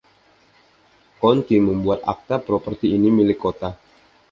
[1.21, 3.69] County membuat akta properti ini milik kota.